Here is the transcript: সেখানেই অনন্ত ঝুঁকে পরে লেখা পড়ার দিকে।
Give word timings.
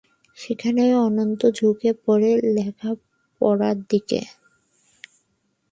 সেখানেই 0.37 0.93
অনন্ত 0.99 1.41
ঝুঁকে 1.57 1.89
পরে 2.05 2.31
লেখা 2.55 2.91
পড়ার 3.41 3.77
দিকে। 3.89 4.21